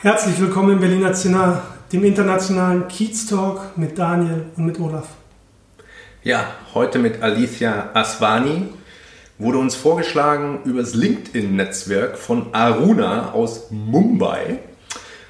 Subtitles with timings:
[0.00, 1.60] Herzlich willkommen im Berliner Zinner,
[1.92, 5.08] dem internationalen Kiez Talk mit Daniel und mit Olaf.
[6.22, 8.68] Ja, heute mit Alicia Aswani
[9.38, 14.60] wurde uns vorgeschlagen über das LinkedIn-Netzwerk von Aruna aus Mumbai.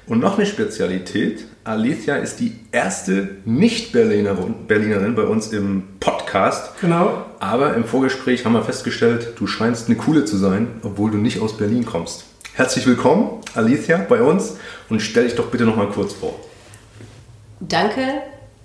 [0.05, 6.79] Und noch eine Spezialität, Alicia ist die erste Nicht-Berlinerin Berlinerin bei uns im Podcast.
[6.79, 7.25] Genau.
[7.39, 11.41] Aber im Vorgespräch haben wir festgestellt, du scheinst eine coole zu sein, obwohl du nicht
[11.41, 12.28] aus Berlin kommst.
[12.59, 14.57] Herzlich willkommen, Alicia, bei uns
[14.89, 16.35] und stell dich doch bitte noch mal kurz vor.
[17.61, 18.01] Danke,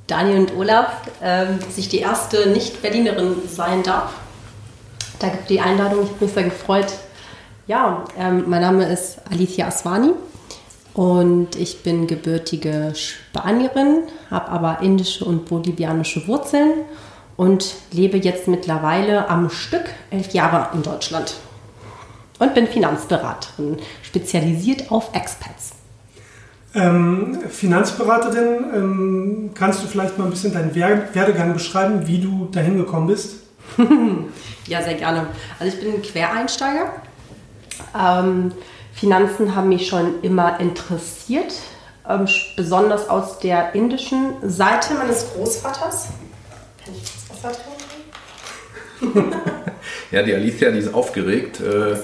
[0.09, 0.89] Daniel und Olaf,
[1.23, 4.15] ähm, dass ich die erste Nicht-Berlinerin sein darf.
[5.21, 6.89] Danke für die Einladung, ich bin sehr gefreut.
[7.69, 10.11] Ja, ähm, mein Name ist Alicia Aswani
[10.95, 16.73] und ich bin gebürtige Spanierin, habe aber indische und bolivianische Wurzeln
[17.37, 21.37] und lebe jetzt mittlerweile am Stück elf Jahre in Deutschland.
[22.45, 25.73] Und bin Finanzberaterin, spezialisiert auf Expats.
[26.75, 32.77] Ähm, Finanzberaterin, ähm, kannst du vielleicht mal ein bisschen deinen Werdegang beschreiben, wie du dahin
[32.77, 33.37] gekommen bist?
[34.67, 35.29] ja, sehr gerne.
[35.59, 36.93] Also ich bin ein Quereinsteiger.
[37.99, 38.53] Ähm,
[38.93, 41.55] Finanzen haben mich schon immer interessiert,
[42.07, 46.09] ähm, besonders aus der indischen Seite meines Großvaters.
[46.85, 47.59] Kann ich das Wasser
[49.01, 49.33] trinken?
[50.15, 51.61] ja, die Alicia, die ist aufgeregt.
[51.61, 51.97] Äh,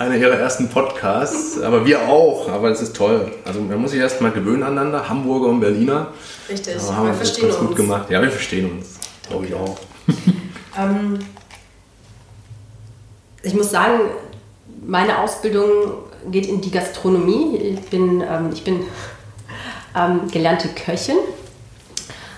[0.00, 2.48] einer ihrer ersten Podcasts, aber wir auch.
[2.48, 3.30] Aber es ist toll.
[3.44, 6.08] Also man muss sich erst mal gewöhnen aneinander, Hamburger und Berliner.
[6.48, 7.58] Richtig, aber haben wir verstehen uns.
[7.58, 8.10] gut gemacht.
[8.10, 8.94] Ja, wir verstehen uns.
[9.28, 9.78] Glaube ich auch.
[10.78, 11.18] ähm,
[13.42, 14.00] ich muss sagen,
[14.86, 15.68] meine Ausbildung
[16.30, 17.58] geht in die Gastronomie.
[17.58, 18.80] Ich bin, ähm, ich bin
[19.94, 21.16] ähm, gelernte Köchin,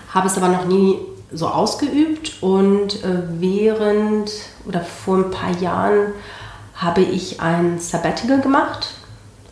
[0.09, 0.97] habe es aber noch nie
[1.31, 4.31] so ausgeübt und äh, während
[4.67, 6.13] oder vor ein paar Jahren
[6.75, 8.93] habe ich ein Sabbatical gemacht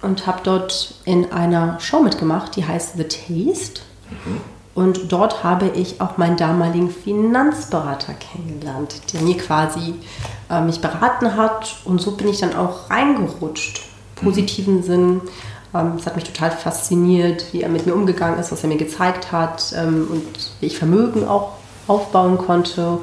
[0.02, 3.82] und habe dort in einer Show mitgemacht, die heißt The Taste.
[4.10, 4.42] Mhm.
[4.76, 9.96] Und dort habe ich auch meinen damaligen Finanzberater kennengelernt, der mir quasi
[10.50, 11.78] äh, mich beraten hat.
[11.84, 13.82] Und so bin ich dann auch reingerutscht
[14.16, 15.22] positiven Sinn.
[15.74, 18.78] Ähm, es hat mich total fasziniert, wie er mit mir umgegangen ist, was er mir
[18.78, 21.59] gezeigt hat ähm, und wie ich Vermögen auch
[21.90, 23.00] aufbauen konnte.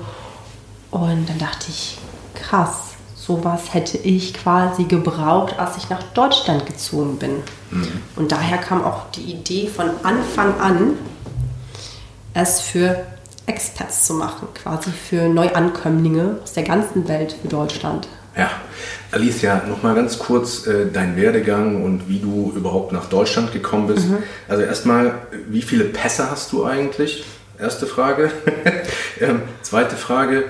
[0.91, 1.99] Und dann dachte ich,
[2.35, 7.37] krass, sowas hätte ich quasi gebraucht, als ich nach Deutschland gezogen bin.
[7.71, 8.03] Mhm.
[8.15, 10.93] Und daher kam auch die Idee von Anfang an,
[12.35, 13.05] es für
[13.47, 18.09] Expats zu machen, quasi für Neuankömmlinge aus der ganzen Welt für Deutschland.
[18.37, 18.51] Ja,
[19.13, 24.09] Alicia, nochmal ganz kurz äh, dein Werdegang und wie du überhaupt nach Deutschland gekommen bist.
[24.09, 24.19] Mhm.
[24.47, 25.15] Also erstmal,
[25.49, 27.25] wie viele Pässe hast du eigentlich?
[27.59, 28.31] Erste Frage.
[29.21, 30.45] ähm, zweite Frage,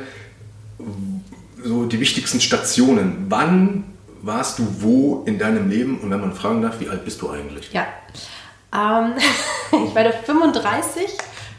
[1.62, 3.26] so die wichtigsten Stationen.
[3.28, 3.84] Wann
[4.22, 6.00] warst du wo in deinem Leben?
[6.00, 7.72] Und wenn man fragen darf, wie alt bist du eigentlich?
[7.72, 7.86] Ja,
[8.74, 9.14] ähm,
[9.86, 11.06] ich werde 35,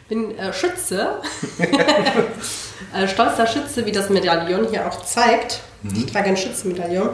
[0.10, 1.22] bin äh, Schütze.
[2.94, 5.62] äh, stolzer Schütze, wie das Medaillon hier auch zeigt.
[5.84, 5.96] Mhm.
[5.96, 7.10] Ich trage ein Schützenmedaillon.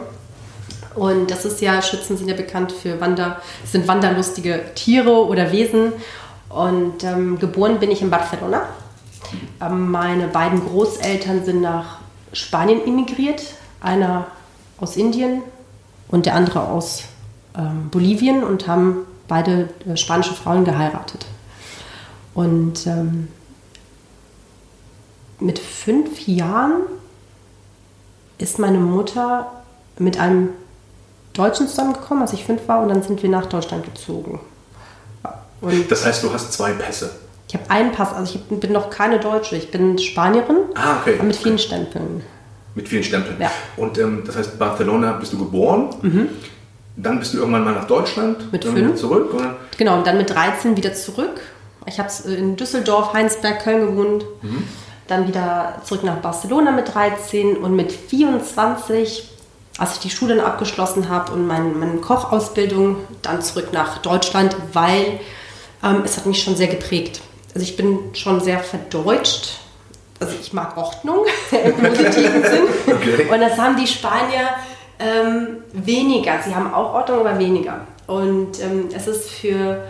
[0.94, 5.92] Und das ist ja, Schützen sind ja bekannt für Wander, sind wanderlustige Tiere oder Wesen.
[6.54, 8.62] Und ähm, geboren bin ich in Barcelona.
[9.60, 11.98] Ähm, meine beiden Großeltern sind nach
[12.32, 13.42] Spanien emigriert.
[13.80, 14.28] Einer
[14.78, 15.42] aus Indien
[16.06, 17.02] und der andere aus
[17.56, 21.26] ähm, Bolivien und haben beide äh, spanische Frauen geheiratet.
[22.34, 23.26] Und ähm,
[25.40, 26.82] mit fünf Jahren
[28.38, 29.50] ist meine Mutter
[29.98, 30.50] mit einem
[31.32, 34.38] Deutschen zusammengekommen, als ich fünf war, und dann sind wir nach Deutschland gezogen.
[35.60, 37.10] Und das heißt, du hast zwei Pässe?
[37.48, 41.20] Ich habe einen Pass, also ich bin noch keine Deutsche, ich bin Spanierin, ah, okay.
[41.22, 42.22] mit vielen Stempeln.
[42.74, 43.36] Mit vielen Stempeln.
[43.40, 43.50] Ja.
[43.76, 46.28] Und ähm, das heißt, Barcelona bist du geboren, mhm.
[46.96, 49.32] dann bist du irgendwann mal nach Deutschland, mit fünf zurück.
[49.34, 49.56] Oder?
[49.76, 51.40] Genau, und dann mit 13 wieder zurück.
[51.86, 54.24] Ich habe in Düsseldorf, Heinsberg, Köln gewohnt.
[54.42, 54.64] Mhm
[55.06, 59.30] dann wieder zurück nach Barcelona mit 13 und mit 24,
[59.78, 64.56] als ich die Schule dann abgeschlossen habe und mein, meine Kochausbildung, dann zurück nach Deutschland,
[64.72, 65.20] weil
[65.84, 67.20] ähm, es hat mich schon sehr geprägt.
[67.54, 69.58] Also ich bin schon sehr verdeutscht.
[70.20, 72.64] Also ich mag Ordnung im positiven Sinn.
[72.86, 73.28] Okay.
[73.30, 74.48] Und das haben die Spanier
[74.98, 76.40] ähm, weniger.
[76.44, 77.80] Sie haben auch Ordnung, aber weniger.
[78.06, 79.84] Und ähm, es ist für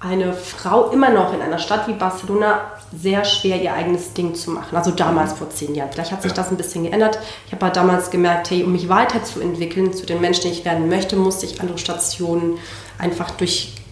[0.00, 4.50] eine Frau immer noch in einer Stadt wie Barcelona sehr schwer, ihr eigenes Ding zu
[4.50, 4.76] machen.
[4.76, 5.90] Also damals vor zehn Jahren.
[5.92, 7.18] Vielleicht hat sich das ein bisschen geändert.
[7.46, 10.88] Ich habe halt damals gemerkt, hey, um mich weiterzuentwickeln zu den Menschen, die ich werden
[10.88, 12.58] möchte, musste ich andere Stationen
[12.98, 13.30] einfach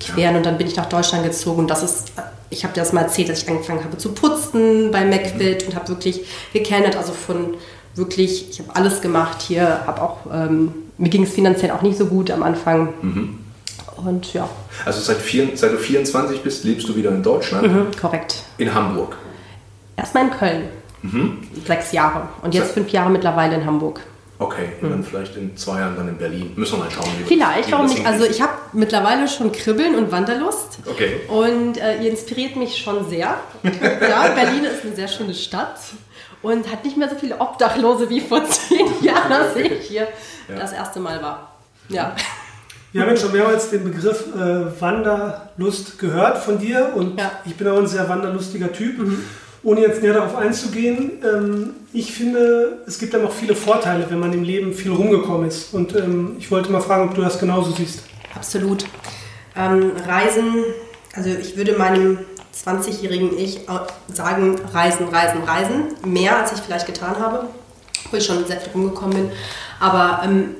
[0.00, 0.36] durchqueren.
[0.36, 1.60] Und dann bin ich nach Deutschland gezogen.
[1.60, 2.12] Und das ist,
[2.50, 5.74] ich habe dir das mal erzählt, dass ich angefangen habe zu putzen bei McFit und
[5.74, 6.96] habe wirklich gekennert.
[6.96, 7.54] Also von
[7.94, 11.98] wirklich, ich habe alles gemacht hier, habe auch, ähm, mir ging es finanziell auch nicht
[11.98, 12.94] so gut am Anfang.
[13.02, 13.38] Mhm.
[13.96, 14.48] Und ja.
[14.84, 17.66] Also seit, vier, seit du 24 bist, lebst du wieder in Deutschland?
[17.66, 18.42] Mhm, korrekt.
[18.56, 19.16] In Hamburg?
[19.96, 20.62] Erstmal in Köln.
[21.02, 21.38] Mhm.
[21.66, 22.28] Sechs Jahre.
[22.42, 24.00] Und jetzt fünf Jahre mittlerweile in Hamburg.
[24.40, 24.92] Okay, und mhm.
[24.92, 26.52] dann vielleicht in zwei Jahren dann in Berlin.
[26.56, 27.10] Müssen wir mal schauen.
[27.18, 28.06] Wie vielleicht, wie warum nicht?
[28.06, 30.78] Also ich habe mittlerweile schon Kribbeln und Wanderlust.
[30.86, 31.20] Okay.
[31.28, 33.36] Und äh, ihr inspiriert mich schon sehr.
[33.62, 35.78] ja, Berlin ist eine sehr schöne Stadt
[36.40, 40.08] und hat nicht mehr so viele Obdachlose wie vor zehn Jahren, als ich hier
[40.48, 40.56] ja.
[40.56, 41.56] das erste Mal war.
[41.90, 42.16] Ja.
[42.92, 47.30] Wir haben jetzt schon mehrmals den Begriff äh, Wanderlust gehört von dir und ja.
[47.44, 48.98] ich bin auch ein sehr wanderlustiger Typ.
[48.98, 49.22] Mhm.
[49.62, 54.18] Ohne jetzt näher darauf einzugehen, ähm, ich finde, es gibt dann noch viele Vorteile, wenn
[54.18, 55.74] man im Leben viel rumgekommen ist.
[55.74, 58.04] Und ähm, ich wollte mal fragen, ob du das genauso siehst.
[58.34, 58.86] Absolut.
[59.54, 60.64] Ähm, Reisen,
[61.14, 62.18] also ich würde meinem
[62.64, 63.60] 20-jährigen Ich
[64.12, 65.82] sagen, reisen, reisen, reisen.
[66.04, 67.48] Mehr, als ich vielleicht getan habe,
[68.10, 69.30] wo ich schon sehr viel rumgekommen bin.
[69.78, 70.56] Aber ähm,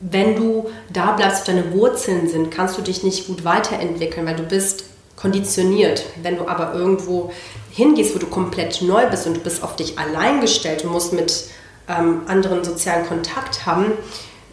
[0.00, 4.36] wenn du da bleibst, wo deine Wurzeln sind, kannst du dich nicht gut weiterentwickeln, weil
[4.36, 4.84] du bist
[5.24, 6.04] konditioniert.
[6.22, 7.32] Wenn du aber irgendwo
[7.70, 11.14] hingehst, wo du komplett neu bist und du bist auf dich allein gestellt und musst
[11.14, 11.46] mit
[11.88, 13.92] ähm, anderen sozialen Kontakt haben,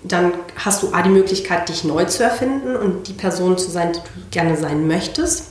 [0.02, 3.92] dann hast du A, die Möglichkeit, dich neu zu erfinden und die Person zu sein,
[3.92, 5.50] die du gerne sein möchtest.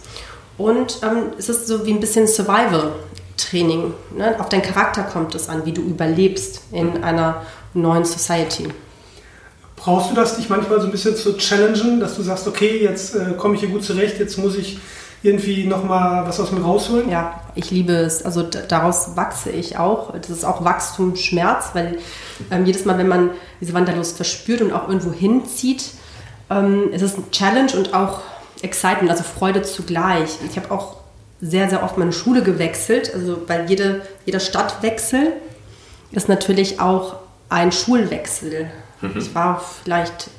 [0.57, 3.93] Und ähm, es ist so wie ein bisschen Survival-Training.
[4.17, 4.41] Ne?
[4.41, 7.43] Auf deinen Charakter kommt es an, wie du überlebst in einer
[7.75, 8.69] neuen Society.
[9.77, 13.15] Brauchst du das, dich manchmal so ein bisschen zu challengen, dass du sagst, okay, jetzt
[13.15, 14.79] äh, komme ich hier gut zurecht, jetzt muss ich
[15.23, 17.11] irgendwie nochmal was aus mir rausholen?
[17.11, 18.25] Ja, ich liebe es.
[18.25, 20.13] Also daraus wachse ich auch.
[20.13, 21.99] Das ist auch Wachstumsschmerz, weil
[22.51, 23.31] ähm, jedes Mal, wenn man
[23.61, 25.85] diese Wanderlust verspürt und auch irgendwo hinzieht,
[26.49, 28.21] ähm, ist es ein Challenge und auch
[28.63, 30.39] Excitement, also Freude zugleich.
[30.49, 30.97] Ich habe auch
[31.41, 35.33] sehr, sehr oft meine Schule gewechselt, also weil jede, jeder Stadtwechsel
[36.13, 37.17] ist natürlich auch
[37.49, 38.71] ein Schulwechsel.
[39.01, 39.15] Mhm.
[39.17, 40.31] Ich war vielleicht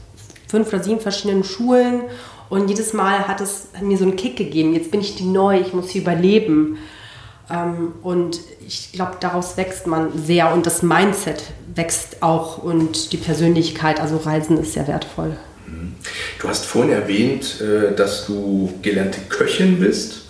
[0.48, 2.04] fünf oder sieben verschiedenen Schulen
[2.52, 4.74] und jedes Mal hat es mir so einen Kick gegeben.
[4.74, 6.80] Jetzt bin ich die neu, ich muss hier überleben.
[7.50, 11.44] Ähm, und ich glaube, daraus wächst man sehr und das Mindset
[11.74, 15.38] wächst auch und die Persönlichkeit, also Reisen ist sehr wertvoll.
[15.66, 15.96] Mhm.
[16.40, 20.24] Du hast vorhin erwähnt, äh, dass du gelernte Köchin bist.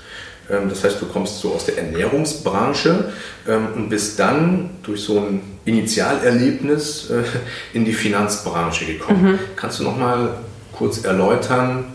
[0.48, 3.14] Ähm, das heißt, du kommst so aus der Ernährungsbranche
[3.48, 7.24] ähm, und bist dann durch so ein Initialerlebnis äh,
[7.74, 9.24] in die Finanzbranche gekommen.
[9.24, 9.40] Mhm.
[9.56, 10.36] Kannst du noch mal
[10.72, 11.86] kurz erläutern,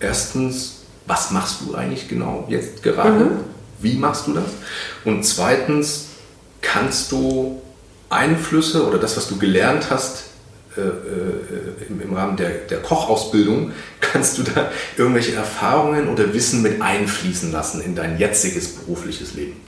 [0.00, 3.24] erstens, was machst du eigentlich genau jetzt gerade?
[3.24, 3.30] Mhm.
[3.80, 4.50] Wie machst du das?
[5.04, 6.06] Und zweitens,
[6.60, 7.62] kannst du
[8.10, 10.24] Einflüsse oder das, was du gelernt hast,
[10.76, 16.62] äh, äh, im, im, Rahmen der, der Kochausbildung, kannst du da irgendwelche Erfahrungen oder Wissen
[16.62, 19.60] mit einfließen lassen in dein jetziges berufliches Leben?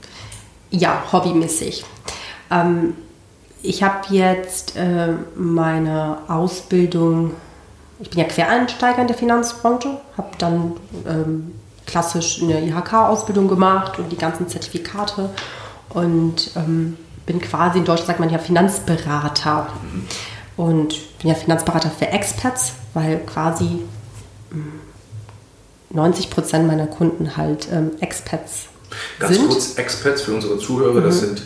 [0.69, 1.83] Ja, hobbymäßig.
[2.49, 2.95] Ähm,
[3.61, 7.31] ich habe jetzt äh, meine Ausbildung,
[8.03, 10.73] ich bin ja Quereinsteiger in der Finanzbranche, habe dann
[11.07, 11.55] ähm,
[11.85, 15.29] klassisch eine IHK-Ausbildung gemacht und die ganzen Zertifikate
[15.89, 19.69] und ähm, bin quasi in Deutschland sagt man ja Finanzberater.
[20.55, 23.79] Und bin ja Finanzberater für Expats, weil quasi
[25.89, 28.67] 90 hm, Prozent meiner Kunden halt ähm, Expats
[29.17, 29.47] Ganz sind.
[29.47, 31.03] kurz, Expats für unsere Zuhörer, mhm.
[31.03, 31.41] das sind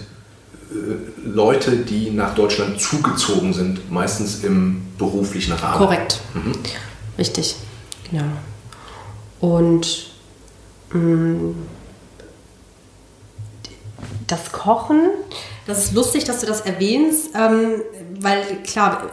[1.24, 5.78] Leute, die nach Deutschland zugezogen sind, meistens im beruflichen Rahmen.
[5.78, 6.22] Korrekt.
[6.34, 6.54] Mhm.
[7.18, 7.56] Richtig,
[8.10, 8.26] genau.
[9.40, 10.08] Und
[10.92, 11.56] mh, hm,
[14.28, 15.10] das Kochen,
[15.66, 17.82] das ist lustig, dass du das erwähnst, ähm,
[18.20, 19.10] weil klar,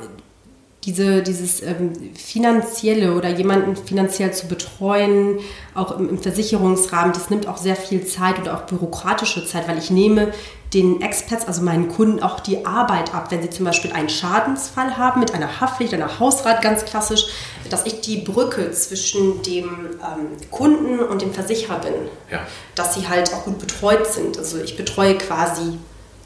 [0.84, 5.38] diese, dieses ähm, finanzielle oder jemanden finanziell zu betreuen,
[5.74, 9.78] auch im, im, Versicherungsrahmen, das nimmt auch sehr viel Zeit oder auch bürokratische Zeit, weil
[9.78, 10.32] ich nehme
[10.74, 14.96] den Experts, also meinen Kunden, auch die Arbeit ab, wenn sie zum Beispiel einen Schadensfall
[14.96, 17.26] haben mit einer Haftpflicht, einer Hausrat, ganz klassisch,
[17.70, 21.94] dass ich die Brücke zwischen dem ähm, Kunden und dem Versicherer bin,
[22.30, 22.40] ja.
[22.74, 24.36] dass sie halt auch gut betreut sind.
[24.36, 25.78] Also ich betreue quasi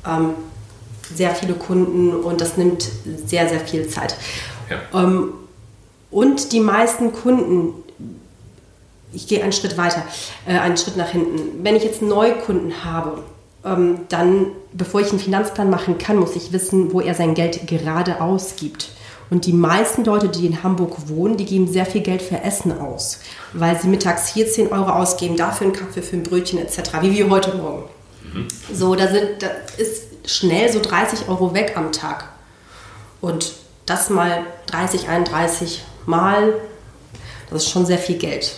[0.06, 0.34] ähm,
[1.14, 2.88] sehr viele Kunden und das nimmt
[3.26, 4.16] sehr, sehr viel Zeit.
[4.70, 5.02] Ja.
[5.02, 5.32] Ähm,
[6.10, 7.74] und die meisten Kunden,
[9.12, 10.02] ich gehe einen Schritt weiter,
[10.46, 11.64] äh, einen Schritt nach hinten.
[11.64, 13.22] Wenn ich jetzt Neukunden habe,
[13.64, 17.66] ähm, dann, bevor ich einen Finanzplan machen kann, muss ich wissen, wo er sein Geld
[17.66, 18.90] gerade ausgibt.
[19.30, 22.78] Und die meisten Leute, die in Hamburg wohnen, die geben sehr viel Geld für Essen
[22.80, 23.20] aus,
[23.52, 27.12] weil sie mittags hier 10 Euro ausgeben, dafür einen Kaffee, für ein Brötchen etc., wie
[27.12, 27.84] wir heute Morgen.
[28.32, 28.48] Mhm.
[28.72, 32.28] So, da, sind, da ist schnell so 30 Euro weg am Tag.
[33.20, 33.52] Und
[33.86, 36.54] das mal 30, 31 Mal,
[37.50, 38.56] das ist schon sehr viel Geld.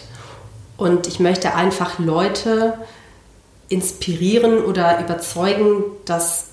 [0.77, 2.75] Und ich möchte einfach Leute
[3.69, 6.47] inspirieren oder überzeugen, dass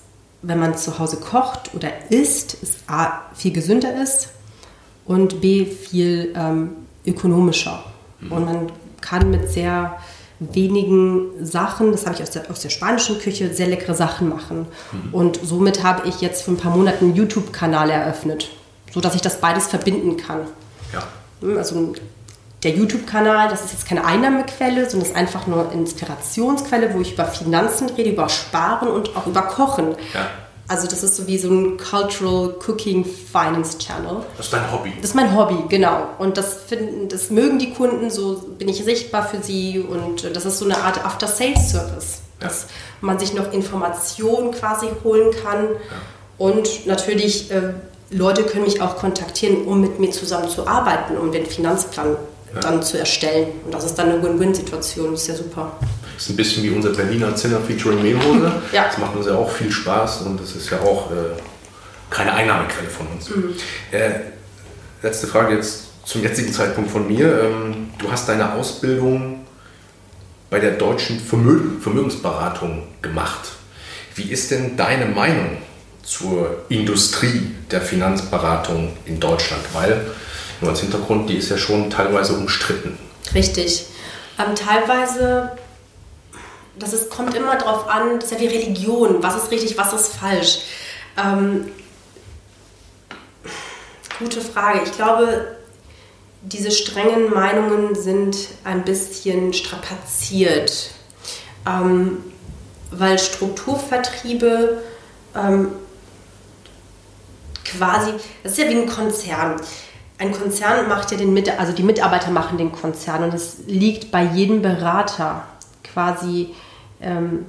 [0.44, 4.30] wenn man zu Hause kocht oder isst, es A, viel gesünder ist
[5.06, 7.84] und B, viel ähm, ökonomischer.
[8.20, 8.32] Mhm.
[8.32, 8.72] Und man
[9.02, 9.98] kann mit sehr
[10.40, 14.68] wenigen Sachen, das habe ich aus der, aus der spanischen Küche, sehr leckere Sachen machen.
[14.92, 15.14] Mhm.
[15.14, 18.50] Und somit habe ich jetzt vor ein paar Monaten einen YouTube-Kanal eröffnet,
[18.94, 20.42] sodass ich das beides verbinden kann.
[20.94, 21.04] Ja.
[21.42, 21.94] Hm, also
[22.64, 27.26] der YouTube-Kanal, das ist jetzt keine Einnahmequelle, sondern ist einfach nur Inspirationsquelle, wo ich über
[27.26, 29.96] Finanzen rede, über Sparen und auch über Kochen.
[30.14, 30.30] Ja.
[30.70, 34.18] Also das ist so wie so ein Cultural Cooking Finance Channel.
[34.36, 34.92] Das ist dein Hobby.
[34.98, 36.10] Das ist mein Hobby, genau.
[36.20, 40.46] Und das, finden, das mögen die Kunden, so bin ich sichtbar für sie und das
[40.46, 42.48] ist so eine Art After-Sales-Service, ja.
[42.48, 42.66] dass
[43.00, 45.64] man sich noch Informationen quasi holen kann.
[45.64, 45.78] Ja.
[46.38, 47.74] Und natürlich, äh,
[48.10, 52.18] Leute können mich auch kontaktieren, um mit mir zusammen zu arbeiten, um den Finanzplan
[52.54, 52.60] ja.
[52.60, 53.48] dann zu erstellen.
[53.64, 55.72] Und das ist dann eine Win-Win-Situation, das ist ja super.
[56.18, 58.52] Das ist ein bisschen wie unser Berliner Zinner featuring Mehlhose.
[58.72, 58.86] ja.
[58.86, 61.40] Das macht uns ja auch viel Spaß und das ist ja auch äh,
[62.10, 63.30] keine Einnahmequelle von uns.
[63.30, 63.54] Mhm.
[63.92, 64.10] Äh,
[65.04, 67.44] letzte Frage jetzt zum jetzigen Zeitpunkt von mir.
[67.44, 69.46] Ähm, du hast deine Ausbildung
[70.50, 73.52] bei der deutschen Vermögen, Vermögensberatung gemacht.
[74.16, 75.58] Wie ist denn deine Meinung
[76.02, 79.62] zur Industrie der Finanzberatung in Deutschland?
[79.74, 80.02] Weil,
[80.62, 82.98] nur als Hintergrund, die ist ja schon teilweise umstritten.
[83.36, 83.86] Richtig.
[84.40, 85.52] Ähm, teilweise
[86.80, 89.94] das ist, kommt immer darauf an, das ist ja wie Religion, was ist richtig, was
[89.94, 90.60] ist falsch.
[91.18, 91.72] Ähm,
[94.20, 94.82] gute Frage.
[94.86, 95.58] Ich glaube,
[96.42, 100.92] diese strengen Meinungen sind ein bisschen strapaziert,
[101.68, 102.24] ähm,
[102.92, 104.82] weil Strukturvertriebe
[105.36, 105.72] ähm,
[107.66, 109.60] quasi, das ist ja wie ein Konzern.
[110.20, 114.10] Ein Konzern macht ja den Mit also die Mitarbeiter machen den Konzern und es liegt
[114.10, 115.46] bei jedem Berater
[115.84, 116.56] quasi
[117.02, 117.46] ähm,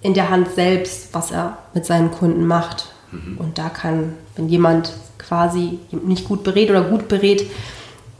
[0.00, 2.92] in der Hand selbst, was er mit seinen Kunden macht.
[3.10, 3.38] Mhm.
[3.38, 7.48] Und da kann, wenn jemand quasi nicht gut berät oder gut berät,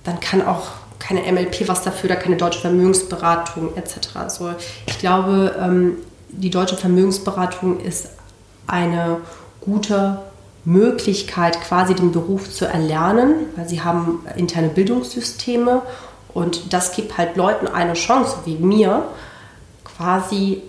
[0.04, 0.68] dann kann auch
[0.98, 4.16] keine MLP was dafür, da keine deutsche Vermögensberatung etc.
[4.16, 4.54] Also
[4.86, 5.96] ich glaube, ähm,
[6.28, 8.10] die deutsche Vermögensberatung ist
[8.66, 9.18] eine
[9.60, 10.18] gute
[10.64, 15.82] Möglichkeit, quasi den Beruf zu erlernen, weil sie haben interne Bildungssysteme
[16.32, 19.04] und das gibt halt Leuten eine Chance, wie mir,
[20.02, 20.62] quasi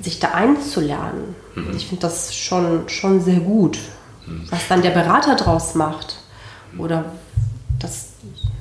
[0.00, 1.34] sich da einzulernen.
[1.54, 1.76] Mhm.
[1.76, 3.78] Ich finde das schon, schon sehr gut.
[4.26, 4.44] Mhm.
[4.50, 6.16] Was dann der Berater draus macht
[6.78, 7.04] oder
[7.78, 8.08] das,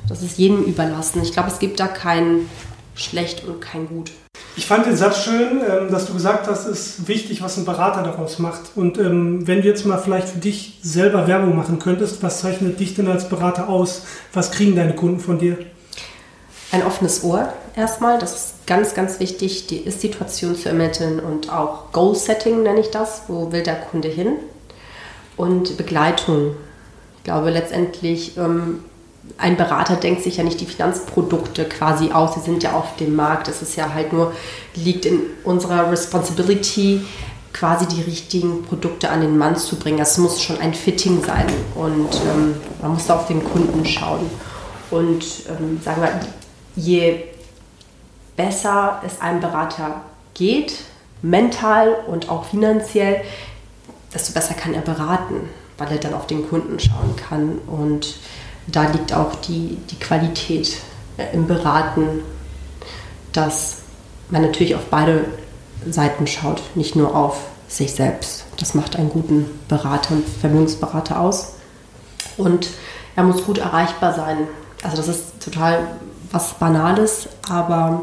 [0.08, 1.22] das ist jedem überlassen.
[1.24, 2.50] Ich glaube, es gibt da kein
[2.96, 4.12] schlecht und kein gut.
[4.58, 7.66] Ich fand den Satz schön, ähm, dass du gesagt hast, es ist wichtig, was ein
[7.66, 8.62] Berater daraus macht.
[8.76, 12.80] Und ähm, wenn du jetzt mal vielleicht für dich selber Werbung machen könntest, was zeichnet
[12.80, 14.04] dich denn als Berater aus?
[14.34, 15.58] Was kriegen deine Kunden von dir?
[16.72, 21.92] Ein offenes Ohr erstmal, das ist ganz, ganz wichtig, die Ist-Situation zu ermitteln und auch
[21.92, 24.38] Goal-Setting nenne ich das, wo will der Kunde hin
[25.36, 26.56] und Begleitung.
[27.18, 28.86] Ich glaube letztendlich, ähm,
[29.38, 33.14] ein Berater denkt sich ja nicht die Finanzprodukte quasi aus, sie sind ja auf dem
[33.14, 34.32] Markt, es ist ja halt nur,
[34.74, 37.02] liegt in unserer Responsibility,
[37.52, 39.98] quasi die richtigen Produkte an den Mann zu bringen.
[39.98, 44.30] Das muss schon ein Fitting sein und ähm, man muss auf den Kunden schauen.
[44.92, 46.22] Und ähm, sagen wir,
[46.78, 47.31] je
[48.42, 50.02] besser es einem Berater
[50.34, 50.74] geht,
[51.22, 53.22] mental und auch finanziell,
[54.14, 57.60] desto besser kann er beraten, weil er dann auf den Kunden schauen kann.
[57.68, 58.16] Und
[58.68, 60.78] da liegt auch die, die Qualität
[61.34, 62.22] im Beraten,
[63.32, 63.78] dass
[64.30, 65.26] man natürlich auf beide
[65.88, 68.46] Seiten schaut, nicht nur auf sich selbst.
[68.58, 71.54] Das macht einen guten Berater und Vermögensberater aus.
[72.38, 72.70] Und
[73.16, 74.48] er muss gut erreichbar sein.
[74.84, 75.88] Also das ist total
[76.32, 78.02] was Banales, aber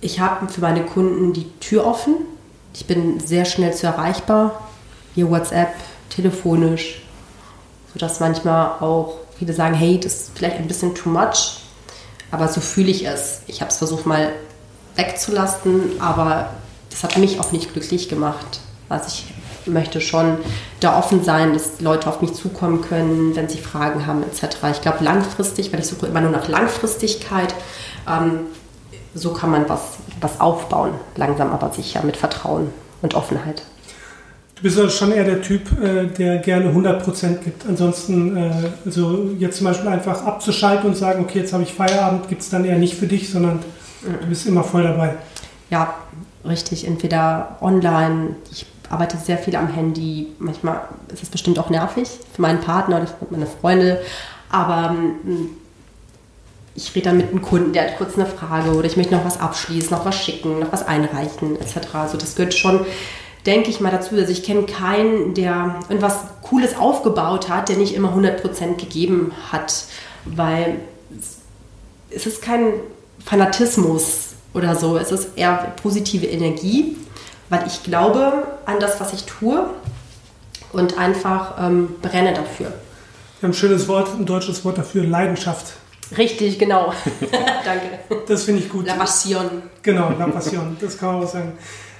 [0.00, 2.14] ich habe für meine Kunden die Tür offen.
[2.74, 4.68] Ich bin sehr schnell zu erreichbar,
[5.14, 5.74] via WhatsApp,
[6.08, 7.02] telefonisch,
[7.92, 11.62] sodass manchmal auch viele sagen, hey, das ist vielleicht ein bisschen too much,
[12.30, 13.40] aber so fühle ich es.
[13.46, 14.32] Ich habe es versucht mal
[14.96, 16.50] wegzulassen, aber
[16.90, 18.60] das hat mich auch nicht glücklich gemacht.
[18.88, 19.24] Was ich
[19.66, 20.38] möchte schon
[20.80, 24.56] da offen sein, dass Leute auf mich zukommen können, wenn sie Fragen haben etc.
[24.72, 27.54] Ich glaube langfristig, weil ich suche immer nur nach Langfristigkeit,
[28.08, 28.46] ähm,
[29.14, 32.70] so kann man was, was aufbauen, langsam aber sicher mit Vertrauen
[33.02, 33.62] und Offenheit.
[34.56, 37.66] Du bist also schon eher der Typ, äh, der gerne 100% gibt.
[37.66, 38.50] Ansonsten, äh,
[38.84, 42.50] also jetzt zum Beispiel einfach abzuschalten und sagen, okay, jetzt habe ich Feierabend, gibt es
[42.50, 43.60] dann eher nicht für dich, sondern
[44.02, 45.14] du bist immer voll dabei.
[45.70, 45.94] Ja,
[46.44, 46.86] richtig.
[46.86, 52.42] Entweder online, ich arbeite sehr viel am Handy, manchmal ist es bestimmt auch nervig für
[52.42, 54.00] meinen Partner oder für meine Freunde,
[54.50, 55.50] aber ähm,
[56.74, 59.24] ich rede dann mit einem Kunden, der hat kurz eine Frage oder ich möchte noch
[59.24, 61.94] was abschließen, noch was schicken, noch was einreichen etc.
[61.94, 62.86] Also das gehört schon,
[63.46, 64.14] denke ich mal dazu.
[64.14, 69.84] Also ich kenne keinen, der irgendwas Cooles aufgebaut hat, der nicht immer 100% gegeben hat,
[70.24, 70.80] weil
[72.10, 72.72] es ist kein
[73.24, 76.96] Fanatismus oder so, es ist eher positive Energie,
[77.48, 79.68] weil ich glaube an das, was ich tue
[80.72, 82.72] und einfach ähm, brenne dafür.
[83.38, 85.72] Wir haben ein schönes Wort, ein deutsches Wort dafür, Leidenschaft.
[86.16, 86.92] Richtig, genau.
[87.64, 88.22] Danke.
[88.26, 88.86] Das finde ich gut.
[88.86, 89.62] La Passion.
[89.82, 91.52] Genau, La Passion, das kann man auch sagen.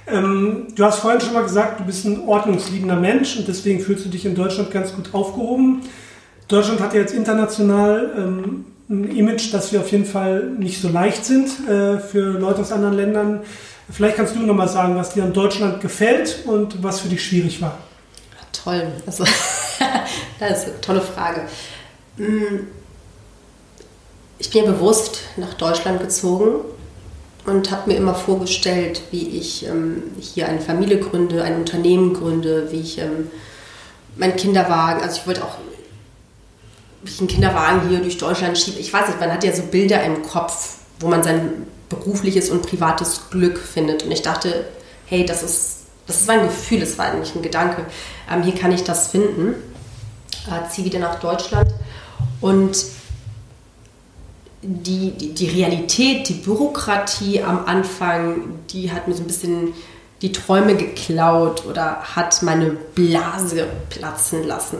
[0.07, 4.05] Ähm, du hast vorhin schon mal gesagt, du bist ein ordnungsliebender Mensch und deswegen fühlst
[4.05, 5.81] du dich in Deutschland ganz gut aufgehoben.
[6.47, 10.89] Deutschland hat ja jetzt international ähm, ein Image, dass wir auf jeden Fall nicht so
[10.89, 13.41] leicht sind äh, für Leute aus anderen Ländern.
[13.89, 17.23] Vielleicht kannst du noch mal sagen, was dir an Deutschland gefällt und was für dich
[17.23, 17.77] schwierig war.
[18.51, 19.23] Toll, also,
[20.39, 21.43] das ist eine tolle Frage.
[22.17, 22.67] Hm
[24.41, 26.61] ich bin ja bewusst nach Deutschland gezogen
[27.45, 32.71] und habe mir immer vorgestellt, wie ich ähm, hier eine Familie gründe, ein Unternehmen gründe,
[32.71, 33.29] wie ich ähm,
[34.15, 35.57] meinen Kinderwagen, also ich wollte auch
[37.03, 38.79] wie ich einen Kinderwagen hier durch Deutschland schiebe.
[38.79, 42.63] Ich weiß nicht, man hat ja so Bilder im Kopf, wo man sein berufliches und
[42.63, 44.03] privates Glück findet.
[44.03, 44.65] Und ich dachte,
[45.05, 47.85] hey, das ist, das ist ein Gefühl, das war nicht ein Gedanke.
[48.31, 49.55] Ähm, hier kann ich das finden.
[50.47, 51.71] Äh, ziehe wieder nach Deutschland
[52.39, 52.75] und
[54.61, 59.73] die, die, die Realität, die Bürokratie am Anfang, die hat mir so ein bisschen
[60.21, 64.77] die Träume geklaut oder hat meine Blase platzen lassen.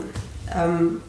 [0.56, 1.02] Ähm,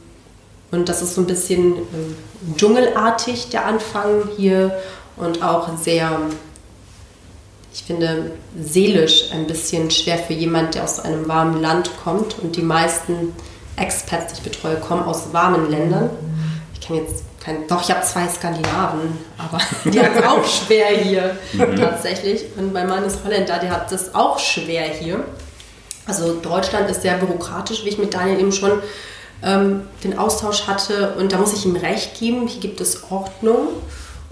[0.71, 4.75] und das ist so ein bisschen äh, dschungelartig, der Anfang hier
[5.17, 6.19] und auch sehr,
[7.75, 12.39] ich finde, seelisch ein bisschen schwer für jemand, der aus einem warmen Land kommt.
[12.39, 13.35] Und die meisten
[13.77, 16.09] Expats, die ich betreue, kommen aus warmen Ländern.
[16.73, 19.59] Ich kann jetzt kein, doch, ich habe zwei Skandinaven, aber
[19.91, 21.77] die haben es auch schwer hier mhm.
[21.77, 22.45] tatsächlich.
[22.57, 25.25] Und mein Mann ist Holländer, der hat es auch schwer hier.
[26.07, 28.81] Also Deutschland ist sehr bürokratisch, wie ich mit Daniel eben schon
[29.43, 31.15] ähm, den Austausch hatte.
[31.19, 33.69] Und da muss ich ihm recht geben, hier gibt es Ordnung.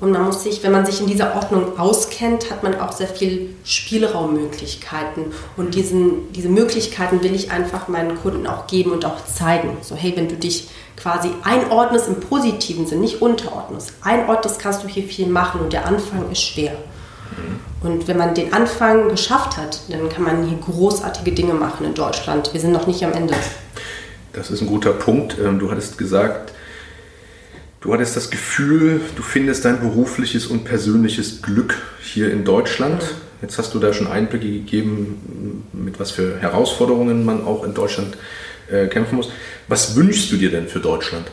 [0.00, 3.06] Und man muss sich, wenn man sich in dieser Ordnung auskennt, hat man auch sehr
[3.06, 5.26] viel Spielraummöglichkeiten.
[5.58, 9.76] Und diesen, diese Möglichkeiten will ich einfach meinen Kunden auch geben und auch zeigen.
[9.82, 13.92] So, hey, wenn du dich quasi einordnest im positiven Sinn, nicht unterordnest.
[14.00, 16.72] Einordnest kannst du hier viel machen und der Anfang ist schwer.
[17.82, 21.94] Und wenn man den Anfang geschafft hat, dann kann man hier großartige Dinge machen in
[21.94, 22.52] Deutschland.
[22.52, 23.34] Wir sind noch nicht am Ende.
[24.32, 25.36] Das ist ein guter Punkt.
[25.42, 26.52] Ähm, du hattest gesagt,
[27.80, 33.02] du hattest das Gefühl, du findest dein berufliches und persönliches Glück hier in Deutschland.
[33.42, 38.16] Jetzt hast du da schon Einblicke gegeben, mit was für Herausforderungen man auch in Deutschland
[38.70, 39.30] äh, kämpfen muss.
[39.68, 41.30] Was wünschst du dir denn für Deutschland?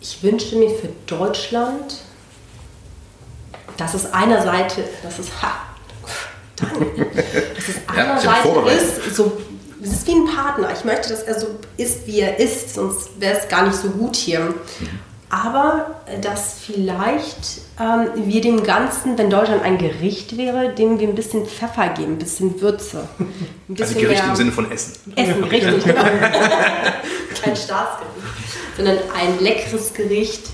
[0.00, 2.02] Ich wünschte mir für Deutschland,
[3.76, 5.62] dass es einerseits, dass es, ha,
[6.56, 7.06] Daniel,
[7.54, 9.40] dass es einerseits ja, ist, so,
[9.84, 10.70] es ist wie ein Partner.
[10.72, 13.90] Ich möchte, dass er so ist, wie er ist, sonst wäre es gar nicht so
[13.90, 14.54] gut hier.
[15.28, 21.08] Aber äh, dass vielleicht ähm, wir dem Ganzen, wenn Deutschland ein Gericht wäre, dem wir
[21.08, 23.08] ein bisschen Pfeffer geben, ein bisschen Würze.
[23.18, 25.12] Ein also bisschen also Gericht im Sinne von Essen.
[25.16, 26.02] Essen, richtig, genau.
[26.02, 28.14] Kein Staatsgericht,
[28.76, 30.50] sondern ein leckeres Gericht.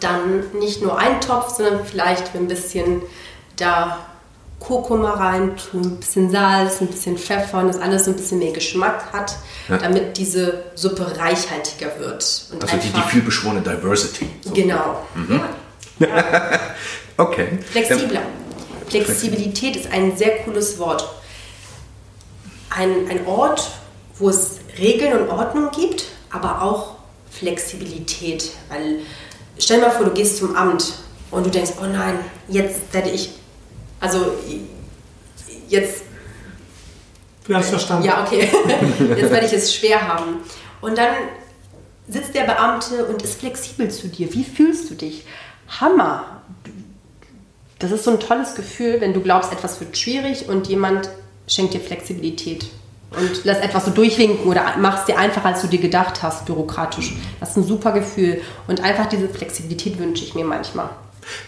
[0.00, 3.02] Dann nicht nur ein Topf, sondern vielleicht ein bisschen
[3.56, 3.98] da
[4.58, 8.38] Kurkuma rein tun, ein bisschen Salz, ein bisschen Pfeffer und das alles so ein bisschen
[8.38, 9.36] mehr Geschmack hat,
[9.68, 9.76] ja.
[9.76, 12.46] damit diese Suppe reichhaltiger wird.
[12.52, 14.28] Und also die, die vielbeschworene Diversity.
[14.40, 14.52] So.
[14.52, 15.06] Genau.
[15.14, 15.40] Mhm.
[15.98, 16.60] Ja.
[17.18, 17.58] okay.
[17.70, 18.22] Flexibler.
[18.88, 21.08] Flexibilität ist ein sehr cooles Wort.
[22.70, 23.70] Ein, ein Ort,
[24.18, 26.96] wo es Regeln und Ordnung gibt, aber auch
[27.30, 28.52] Flexibilität.
[28.68, 29.00] Weil
[29.58, 30.94] stell dir mal vor, du gehst zum Amt
[31.30, 33.30] und du denkst, oh nein, jetzt werde ich
[34.00, 34.32] also
[35.68, 36.02] jetzt.
[37.46, 38.04] Du hast verstanden.
[38.04, 38.40] Ja, okay.
[39.16, 40.38] Jetzt werde ich es schwer haben.
[40.80, 41.14] Und dann
[42.08, 44.32] sitzt der Beamte und ist flexibel zu dir.
[44.34, 45.24] Wie fühlst du dich?
[45.80, 46.42] Hammer.
[47.78, 51.08] Das ist so ein tolles Gefühl, wenn du glaubst, etwas wird schwierig und jemand
[51.46, 52.66] schenkt dir Flexibilität
[53.10, 56.46] und lässt etwas so durchwinken oder machst es dir einfacher, als du dir gedacht hast,
[56.46, 57.14] bürokratisch.
[57.38, 58.40] Das ist ein super Gefühl.
[58.66, 60.90] Und einfach diese Flexibilität wünsche ich mir manchmal.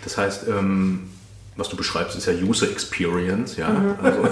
[0.04, 1.10] Das heißt, ähm,
[1.58, 3.68] was du beschreibst, ist ja User Experience, ja.
[3.68, 3.94] Mhm.
[4.00, 4.22] Also,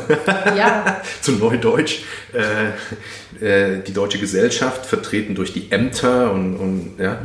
[0.57, 1.03] ja.
[1.21, 2.03] zu Neudeutsch.
[2.33, 2.69] Äh,
[3.45, 7.21] äh, die deutsche Gesellschaft, vertreten durch die Ämter und, und, ja,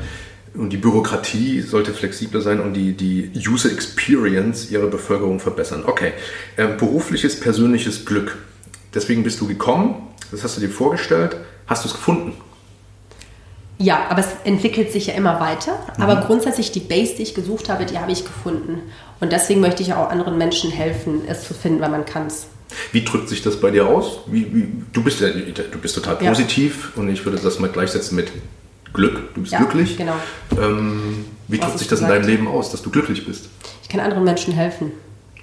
[0.56, 5.84] und die Bürokratie sollte flexibler sein und die, die User Experience ihrer Bevölkerung verbessern.
[5.86, 6.14] Okay,
[6.58, 8.38] äh, berufliches, persönliches Glück.
[8.94, 11.38] Deswegen bist du gekommen, das hast du dir vorgestellt,
[11.68, 12.34] hast du es gefunden?
[13.82, 15.74] Ja, aber es entwickelt sich ja immer weiter.
[15.98, 16.04] Mhm.
[16.04, 18.82] Aber grundsätzlich die Base, die ich gesucht habe, die habe ich gefunden.
[19.20, 22.48] Und deswegen möchte ich auch anderen Menschen helfen, es zu finden, weil man kann es.
[22.92, 24.20] Wie drückt sich das bei dir aus?
[24.28, 27.02] Wie, wie, du, bist ja, du bist total positiv ja.
[27.02, 28.32] und ich würde das mal gleichsetzen mit
[28.94, 29.34] Glück.
[29.34, 29.98] Du bist ja, glücklich.
[29.98, 30.16] Genau.
[30.60, 32.16] Ähm, wie drückt sich das gesagt?
[32.16, 33.50] in deinem Leben aus, dass du glücklich bist?
[33.84, 34.92] Ich kann anderen Menschen helfen.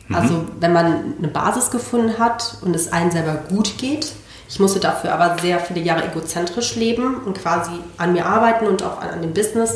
[0.09, 0.15] Mhm.
[0.15, 4.13] Also wenn man eine Basis gefunden hat und es einem selber gut geht,
[4.49, 8.83] ich musste dafür aber sehr viele Jahre egozentrisch leben und quasi an mir arbeiten und
[8.83, 9.75] auch an, an dem Business.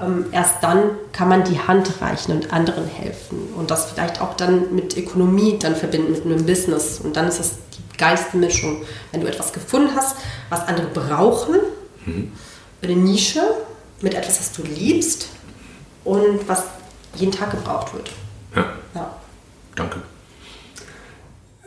[0.00, 4.34] Ähm, erst dann kann man die Hand reichen und anderen helfen und das vielleicht auch
[4.34, 7.00] dann mit Ökonomie dann verbinden, mit einem Business.
[7.00, 8.82] Und dann ist das die geilste Mischung.
[9.12, 10.16] Wenn du etwas gefunden hast,
[10.48, 11.56] was andere brauchen,
[12.06, 12.32] mhm.
[12.80, 13.42] eine Nische
[14.00, 15.28] mit etwas, was du liebst
[16.04, 16.62] und was
[17.14, 18.10] jeden Tag gebraucht wird.
[18.54, 18.64] Ja.
[18.94, 19.10] ja.
[19.74, 20.00] Danke.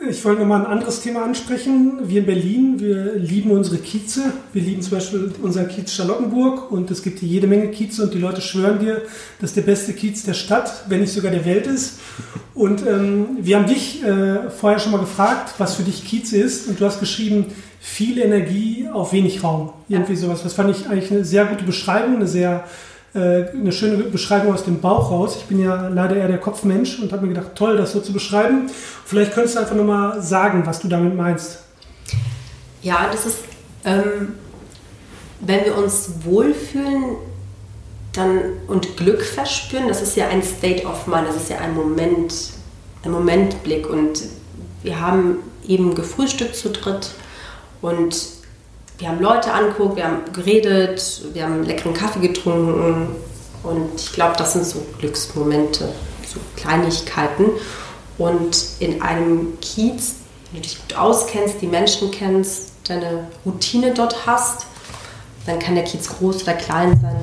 [0.08, 2.00] Ich wollte nochmal ein anderes Thema ansprechen.
[2.08, 4.32] Wir in Berlin, wir lieben unsere Kieze.
[4.52, 8.12] Wir lieben zum Beispiel unseren Kiez Charlottenburg und es gibt hier jede Menge Kieze und
[8.12, 9.02] die Leute schwören dir,
[9.40, 12.00] dass der beste Kiez der Stadt, wenn nicht sogar der Welt ist.
[12.52, 16.66] Und ähm, wir haben dich äh, vorher schon mal gefragt, was für dich Kiez ist
[16.66, 17.46] und du hast geschrieben,
[17.80, 19.72] viel Energie auf wenig Raum.
[19.88, 20.42] Irgendwie sowas.
[20.42, 22.64] Das fand ich eigentlich eine sehr gute Beschreibung, eine sehr
[23.14, 25.36] äh, eine schöne Beschreibung aus dem Bauch raus.
[25.36, 28.12] Ich bin ja leider eher der Kopfmensch und habe mir gedacht, toll, das so zu
[28.12, 28.70] beschreiben.
[29.04, 31.58] Vielleicht könntest du einfach nochmal sagen, was du damit meinst.
[32.80, 33.38] Ja, das ist,
[33.84, 34.34] ähm,
[35.40, 37.16] wenn wir uns wohlfühlen
[38.14, 41.74] dann, und Glück verspüren, das ist ja ein State of Mind, das ist ja ein
[41.74, 42.34] Moment,
[43.04, 43.88] ein Momentblick.
[43.88, 44.22] Und
[44.82, 47.10] wir haben eben gefrühstückt zu dritt
[47.82, 48.16] und
[49.02, 53.08] wir haben Leute angeguckt, wir haben geredet, wir haben leckeren Kaffee getrunken
[53.64, 55.88] und ich glaube, das sind so Glücksmomente,
[56.32, 57.46] so Kleinigkeiten.
[58.16, 60.14] Und in einem Kiez,
[60.52, 64.66] wenn du dich gut auskennst, die Menschen kennst, deine Routine dort hast,
[65.46, 67.20] dann kann der Kiez groß oder klein sein,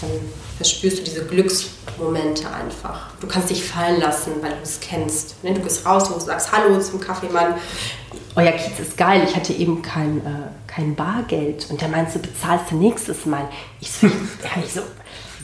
[0.00, 0.10] dann
[0.60, 3.08] verspürst du diese Glücksmomente einfach.
[3.18, 5.36] Du kannst dich fallen lassen, weil du es kennst.
[5.42, 7.54] Du gehst raus, du sagst Hallo zum Kaffeemann
[8.36, 11.66] euer Kiez ist geil, ich hatte eben kein, äh, kein Bargeld.
[11.70, 13.48] Und der meinte, bezahlst du nächstes Mal.
[13.80, 14.82] Ich so, ja, ich so,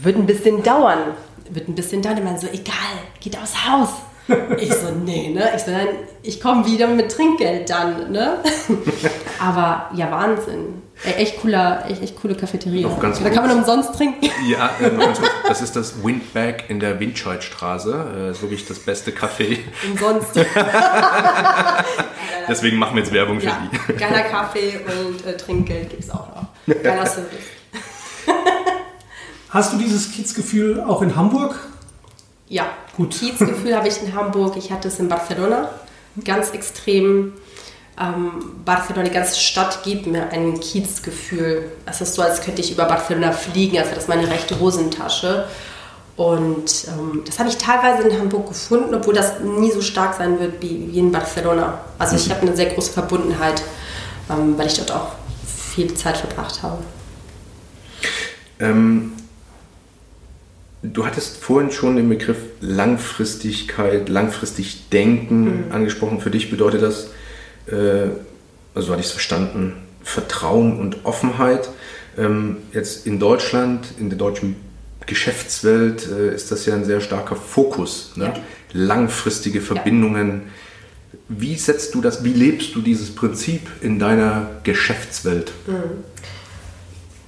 [0.02, 1.14] wird ein bisschen dauern.
[1.50, 2.16] Wird ein bisschen dauern.
[2.16, 2.74] Der meinte so, egal,
[3.20, 3.88] geht aus Haus.
[4.58, 5.50] Ich so, nee, ne?
[5.54, 5.88] Ich so, nein,
[6.22, 8.38] ich komme wieder mit Trinkgeld dann, ne?
[9.38, 10.82] Aber ja, Wahnsinn.
[11.04, 12.88] Echt cooler, echt, echt coole Cafeteria.
[12.88, 14.30] da kann man umsonst trinken.
[14.48, 14.90] Ja, äh,
[15.46, 18.30] das ist das Windbag in der Windscheidstraße.
[18.30, 19.58] Äh, so wie ich das beste Café.
[19.90, 20.30] Umsonst.
[22.48, 23.92] Deswegen machen wir jetzt Werbung für ja, die.
[23.92, 26.46] Geiler Kaffee und äh, Trinkgeld gibt es auch noch.
[26.82, 27.44] Geiler Service.
[29.50, 31.58] Hast du dieses Kiezgefühl auch in Hamburg?
[32.48, 33.11] Ja, gut.
[33.11, 34.56] Kiezgefühl habe ich in Hamburg.
[34.56, 35.70] Ich hatte es in Barcelona.
[36.24, 37.35] Ganz extrem.
[37.98, 41.70] Ähm, Barcelona, die ganze Stadt gibt mir ein Kiezgefühl.
[41.87, 45.46] Es ist so, als könnte ich über Barcelona fliegen, als wäre das meine rechte Hosentasche.
[46.16, 50.40] Und ähm, das habe ich teilweise in Hamburg gefunden, obwohl das nie so stark sein
[50.40, 51.80] wird wie, wie in Barcelona.
[51.98, 52.30] Also ich mhm.
[52.32, 53.62] habe eine sehr große Verbundenheit,
[54.30, 55.09] ähm, weil ich dort auch
[55.46, 56.78] viel Zeit verbracht habe.
[58.61, 59.12] Ähm,
[60.92, 65.72] du hattest vorhin schon den Begriff Langfristigkeit, langfristig denken mhm.
[65.72, 66.20] angesprochen.
[66.20, 67.11] Für dich bedeutet das,
[67.66, 68.09] äh,
[68.75, 71.70] also hatte ich es verstanden, Vertrauen und Offenheit.
[72.16, 74.57] Ähm, jetzt in Deutschland, in der deutschen
[75.07, 78.12] Geschäftswelt äh, ist das ja ein sehr starker Fokus.
[78.16, 78.27] Ne?
[78.27, 78.35] Ja.
[78.72, 80.42] Langfristige Verbindungen.
[80.44, 81.18] Ja.
[81.29, 85.53] Wie setzt du das, wie lebst du dieses Prinzip in deiner Geschäftswelt?
[85.66, 86.05] Mhm.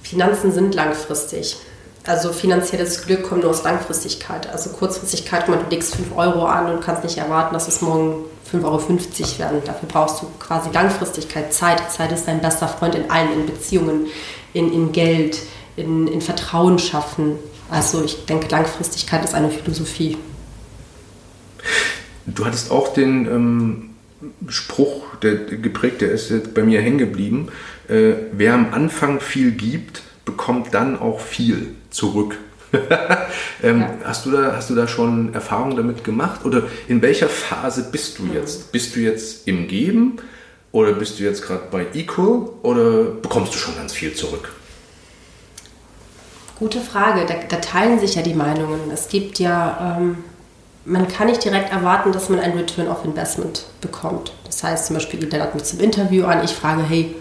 [0.03, 1.57] Finanzen sind langfristig.
[2.05, 4.49] Also finanzielles Glück kommt nur aus Langfristigkeit.
[4.49, 8.63] Also Kurzfristigkeit, du legst 5 Euro an und kannst nicht erwarten, dass es morgen 5,50
[8.63, 9.61] Euro werden.
[9.65, 11.91] Dafür brauchst du quasi Langfristigkeit, Zeit.
[11.91, 14.07] Zeit ist dein bester Freund in allen, in Beziehungen,
[14.53, 15.39] in, in Geld,
[15.75, 17.35] in, in Vertrauen schaffen.
[17.69, 20.17] Also ich denke, Langfristigkeit ist eine Philosophie.
[22.25, 23.89] Du hattest auch den ähm,
[24.47, 27.49] Spruch, der geprägt, der ist jetzt bei mir hängen geblieben.
[27.87, 32.37] Äh, wer am Anfang viel gibt, bekommt dann auch viel zurück.
[33.63, 33.89] ähm, ja.
[34.03, 36.45] hast, du da, hast du da schon Erfahrungen damit gemacht?
[36.45, 38.67] Oder in welcher Phase bist du jetzt?
[38.67, 38.71] Mhm.
[38.71, 40.17] Bist du jetzt im Geben
[40.71, 44.53] oder bist du jetzt gerade bei Equal oder bekommst du schon ganz viel zurück?
[46.59, 47.25] Gute Frage.
[47.25, 48.91] Da, da, teilen sich ja die Meinungen.
[48.91, 50.17] Es gibt ja ähm,
[50.89, 54.33] man kann nicht direkt erwarten, dass man ein Return of Investment bekommt.
[54.45, 57.15] Das heißt zum Beispiel, der hat mich zum Interview an, ich frage, hey,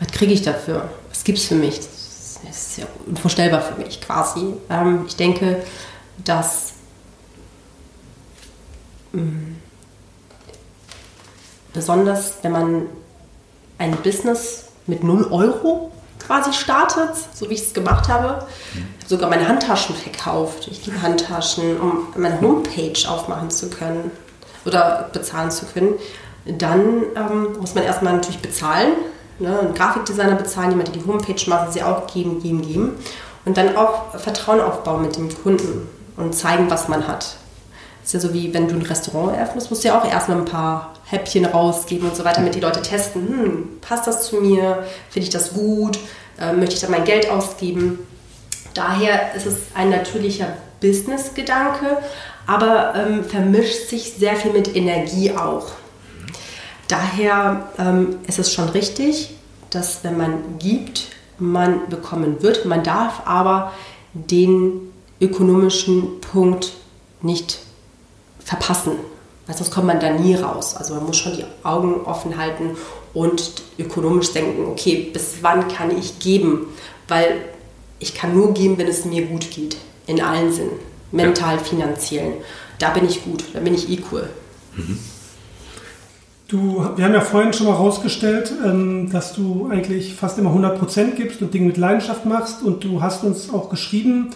[0.00, 0.90] was kriege ich dafür?
[1.08, 1.80] Was gibt es für mich?
[2.46, 4.54] Das ist ja unvorstellbar für mich quasi.
[4.68, 5.62] Ähm, ich denke,
[6.24, 6.74] dass
[9.12, 9.56] mh, mm,
[11.72, 12.86] besonders wenn man
[13.78, 18.46] ein Business mit 0 Euro quasi startet, so wie ich es gemacht habe.
[19.00, 20.68] Ich sogar meine Handtaschen verkauft.
[20.70, 24.10] Ich liebe Handtaschen, um meine Homepage aufmachen zu können
[24.64, 25.94] oder bezahlen zu können.
[26.44, 28.92] Dann ähm, muss man erstmal natürlich bezahlen,
[29.42, 32.92] ne, einen Grafikdesigner bezahlen, jemand, der die Homepage macht, sie auch geben, geben, geben.
[33.44, 37.36] Und dann auch Vertrauen aufbauen mit dem Kunden und zeigen, was man hat.
[38.04, 40.44] Ist ja so wie wenn du ein Restaurant eröffnest, musst du ja auch erstmal ein
[40.44, 44.84] paar Häppchen rausgeben und so weiter, damit die Leute testen, hm, passt das zu mir,
[45.10, 45.98] finde ich das gut,
[46.40, 47.98] äh, möchte ich da mein Geld ausgeben.
[48.74, 50.46] Daher ist es ein natürlicher
[50.80, 51.98] Business-Gedanke,
[52.46, 55.66] aber ähm, vermischt sich sehr viel mit Energie auch.
[56.92, 59.30] Daher ähm, ist es schon richtig,
[59.70, 61.06] dass wenn man gibt,
[61.38, 62.66] man bekommen wird.
[62.66, 63.72] Man darf aber
[64.12, 66.74] den ökonomischen Punkt
[67.22, 67.60] nicht
[68.44, 68.92] verpassen,
[69.46, 70.76] weil sonst kommt man da nie raus.
[70.76, 72.76] Also man muss schon die Augen offen halten
[73.14, 76.66] und ökonomisch denken, okay, bis wann kann ich geben?
[77.08, 77.40] Weil
[78.00, 80.78] ich kann nur geben, wenn es mir gut geht, in allen Sinnen,
[81.10, 82.34] mental, finanziell.
[82.78, 84.28] Da bin ich gut, da bin ich equal.
[84.76, 84.98] Mhm.
[86.52, 91.12] Du, wir haben ja vorhin schon mal rausgestellt, ähm, dass du eigentlich fast immer 100%
[91.12, 94.28] gibst und Dinge mit Leidenschaft machst und du hast uns auch geschrieben,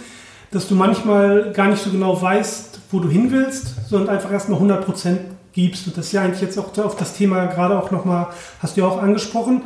[0.50, 4.59] dass du manchmal gar nicht so genau weißt, wo du hin willst, sondern einfach erstmal
[4.59, 5.18] 100%
[5.52, 5.87] gibst.
[5.88, 8.29] Und das ist ja eigentlich jetzt auch auf das Thema gerade auch nochmal,
[8.61, 9.64] hast du ja auch angesprochen.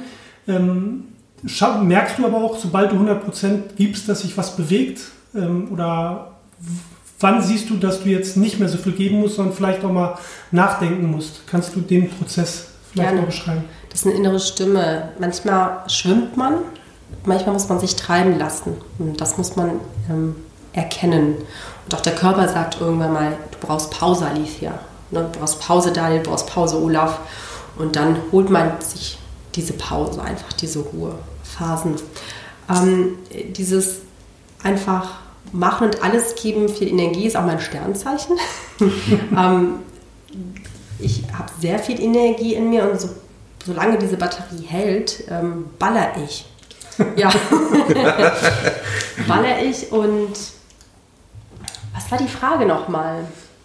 [0.49, 1.05] Ähm,
[1.85, 5.03] merkst du aber auch, sobald du 100% gibst, dass sich was bewegt?
[5.37, 6.33] Ähm, oder
[7.21, 9.93] wann siehst du, dass du jetzt nicht mehr so viel geben musst, sondern vielleicht auch
[9.93, 10.19] mal
[10.51, 11.47] nachdenken musst?
[11.47, 13.21] Kannst du den Prozess vielleicht Gerne.
[13.21, 13.65] mal beschreiben?
[13.91, 15.11] Das ist eine innere Stimme.
[15.19, 16.55] Manchmal schwimmt man,
[17.25, 18.73] manchmal muss man sich treiben lassen.
[18.99, 19.73] Und das muss man
[20.09, 20.37] ähm,
[20.73, 21.37] erkennen.
[21.85, 24.73] Und auch der Körper sagt irgendwann mal, du brauchst Pause, Alicia.
[25.11, 25.29] Ne?
[25.33, 27.21] Du brauchst Pause, Daniel, du brauchst Pause, Olaf.
[27.77, 29.19] Und dann holt man sich
[29.55, 31.97] diese Pause, einfach diese Ruhephasen.
[32.69, 33.19] Ähm,
[33.57, 34.01] dieses
[34.63, 35.20] einfach
[35.53, 38.37] machen und alles geben, viel Energie ist auch mein Sternzeichen.
[39.37, 39.75] ähm,
[40.99, 43.09] ich habe sehr viel Energie in mir und so,
[43.65, 46.47] solange diese Batterie hält, ähm, baller ich.
[47.17, 47.31] Ja,
[49.29, 50.33] baller ich und
[51.95, 53.25] was war die Frage nochmal?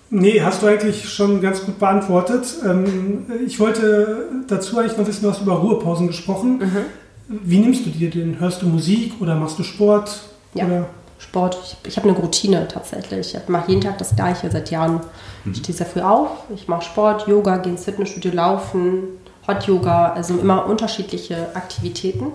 [0.10, 2.46] Nee, hast du eigentlich schon ganz gut beantwortet.
[2.64, 6.60] Ähm, ich wollte dazu eigentlich noch wissen, du hast über Ruhepausen gesprochen.
[6.60, 6.86] Mhm.
[7.28, 8.40] Wie nimmst du dir den?
[8.40, 10.22] Hörst du Musik oder machst du Sport?
[10.54, 10.86] Ja, oder?
[11.26, 11.58] Sport.
[11.64, 13.36] Ich, ich habe eine Routine tatsächlich.
[13.36, 15.02] Ich mache jeden Tag das Gleiche seit Jahren.
[15.44, 15.52] Mhm.
[15.52, 20.14] Ich stehe sehr früh auf, ich mache Sport, Yoga, gehe ins Fitnessstudio, laufen, Hot Yoga,
[20.14, 22.28] also immer unterschiedliche Aktivitäten.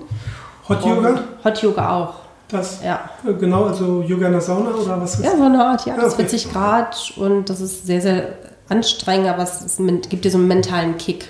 [0.68, 1.20] Hot Yoga?
[1.44, 2.14] Hot Yoga auch.
[2.48, 3.10] Das, ja.
[3.26, 5.96] Äh, genau, also Yoga in der Sauna oder was ist Ja, so eine Art, ja.
[5.96, 6.28] Das okay.
[6.28, 8.24] 40 Grad und das ist sehr, sehr
[8.68, 11.28] anstrengend, aber es ist, gibt dir so einen mentalen Kick.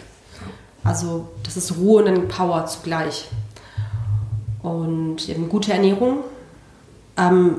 [0.83, 3.29] Also das ist Ruhe und Power zugleich.
[4.62, 6.18] Und eine gute Ernährung.
[7.20, 7.56] Ähm,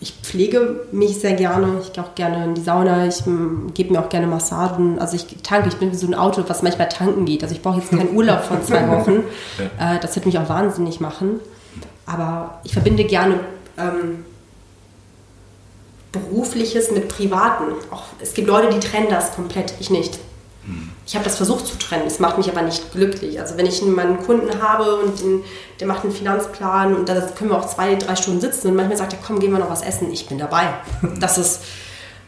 [0.00, 1.80] ich pflege mich sehr gerne.
[1.80, 3.06] Ich gehe auch gerne in die Sauna.
[3.06, 3.24] Ich
[3.74, 4.98] gebe mir auch gerne Massagen.
[4.98, 5.68] Also ich tanke.
[5.68, 7.42] Ich bin wie so ein Auto, was manchmal tanken geht.
[7.42, 9.24] Also ich brauche jetzt keinen Urlaub von zwei Wochen.
[9.78, 11.40] Äh, das wird mich auch wahnsinnig machen.
[12.06, 13.40] Aber ich verbinde gerne
[13.78, 14.24] ähm,
[16.12, 17.72] Berufliches mit Privaten.
[17.90, 20.18] Auch, es gibt Leute, die trennen das komplett, ich nicht.
[20.66, 20.90] Hm.
[21.06, 23.38] Ich habe das versucht zu trennen, es macht mich aber nicht glücklich.
[23.38, 25.44] Also wenn ich meinen Kunden habe und den,
[25.78, 28.96] der macht einen Finanzplan und da können wir auch zwei, drei Stunden sitzen und manchmal
[28.96, 30.68] sagt er, komm, gehen wir noch was essen, ich bin dabei.
[31.20, 31.60] Das ist,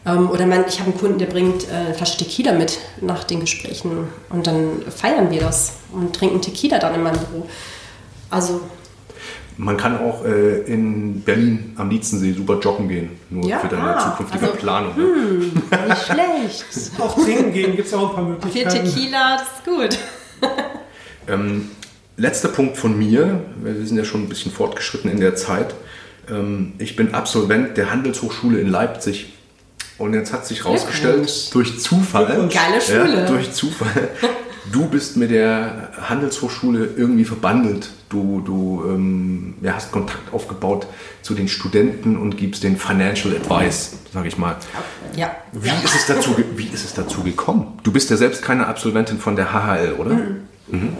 [0.05, 3.23] ähm, oder mein, ich habe einen Kunden, der bringt äh, eine Flasche Tequila mit nach
[3.23, 7.47] den Gesprächen und dann feiern wir das und trinken Tequila dann in meinem Büro.
[8.29, 8.61] Also
[9.57, 13.97] man kann auch äh, in Berlin am Lietzensee super joggen gehen, nur ja, für deine
[13.97, 14.95] ah, zukünftige also, Planung.
[14.95, 15.03] Ne?
[15.03, 16.91] Hm, nicht schlecht.
[16.99, 18.69] auch trinken gehen gibt es auch ein paar Möglichkeiten.
[18.69, 20.49] Für Tequila, das ist gut.
[21.27, 21.71] ähm,
[22.17, 25.73] letzter Punkt von mir, wir sind ja schon ein bisschen fortgeschritten in der Zeit.
[26.29, 29.33] Ähm, ich bin Absolvent der Handelshochschule in Leipzig.
[29.97, 33.21] Und jetzt hat sich herausgestellt, durch Zufall, Geile Schule.
[33.21, 34.09] Ja, durch Zufall,
[34.71, 37.89] du bist mit der Handelshochschule irgendwie verbandelt.
[38.09, 40.87] Du, du ähm, ja, hast Kontakt aufgebaut
[41.21, 44.55] zu den Studenten und gibst den Financial Advice, sage ich mal.
[45.15, 45.35] Ja.
[45.51, 47.79] Wie, Ist es dazu, wie ist es dazu gekommen?
[47.83, 50.13] Du bist ja selbst keine Absolventin von der HHL, oder?
[50.13, 50.41] Mhm.
[50.67, 50.97] Mhm.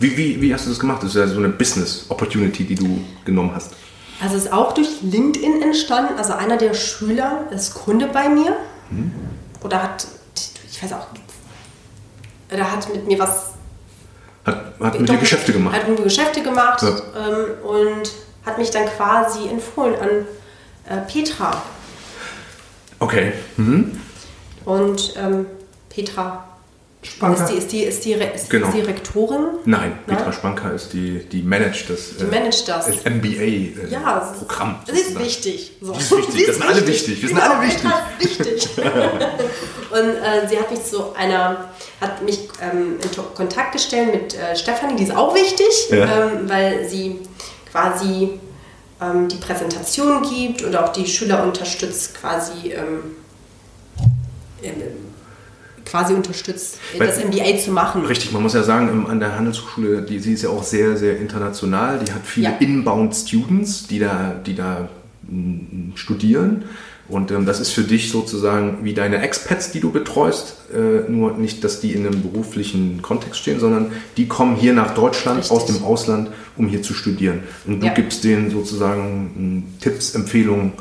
[0.00, 1.02] Wie, wie, wie hast du das gemacht?
[1.02, 3.72] Das ist ja so eine Business Opportunity, die du genommen hast.
[4.20, 6.14] Also es ist auch durch LinkedIn entstanden.
[6.18, 8.56] Also einer der Schüler ist Kunde bei mir.
[8.90, 9.12] Mhm.
[9.62, 10.06] Oder hat,
[10.70, 11.06] ich weiß auch,
[12.52, 13.52] oder hat mit mir was.
[14.44, 15.76] Hat, hat mit dir Geschäfte gemacht.
[15.76, 16.88] Hat mit mir Geschäfte gemacht ja.
[16.88, 18.12] ähm, und
[18.44, 20.26] hat mich dann quasi empfohlen an
[20.88, 21.62] äh, Petra.
[22.98, 23.32] Okay.
[23.56, 24.00] Mhm.
[24.64, 25.46] Und ähm,
[25.88, 26.44] Petra
[27.02, 27.42] Spanker.
[27.42, 28.70] Ist die, ist die, ist die, ist, genau.
[28.70, 29.46] die Rektorin?
[29.64, 30.32] Nein, Petra Nein?
[30.32, 32.86] Spanker ist die, die managt das, die managt das.
[32.86, 33.80] das MBA-Programm.
[33.88, 35.72] Äh, ja, das ist wichtig.
[35.80, 35.92] So.
[35.92, 36.46] Das ist wichtig.
[36.46, 37.22] Das sind alle wichtig.
[37.22, 37.90] Wir sind alle wichtig.
[38.20, 38.68] wichtig.
[39.90, 44.54] und äh, sie hat mich zu einer, hat mich ähm, in Kontakt gestellt mit äh,
[44.54, 46.26] Stefanie, die ist auch wichtig, ja.
[46.26, 47.18] ähm, weil sie
[47.72, 48.38] quasi
[49.00, 53.16] ähm, die Präsentation gibt und auch die Schüler unterstützt quasi ähm,
[55.92, 58.06] quasi unterstützt, Weil, das MBA zu machen.
[58.06, 61.18] Richtig, man muss ja sagen, an der Handelshochschule, die, sie ist ja auch sehr, sehr
[61.18, 61.98] international.
[61.98, 62.56] Die hat viele ja.
[62.60, 64.88] Inbound Students, die da, die da
[65.28, 66.64] m, studieren.
[67.08, 70.56] Und ähm, das ist für dich sozusagen wie deine Expats, die du betreust.
[70.72, 74.94] Äh, nur nicht, dass die in einem beruflichen Kontext stehen, sondern die kommen hier nach
[74.94, 75.54] Deutschland Richtig.
[75.54, 77.40] aus dem Ausland, um hier zu studieren.
[77.66, 77.92] Und du ja.
[77.92, 80.72] gibst denen sozusagen m, Tipps, Empfehlungen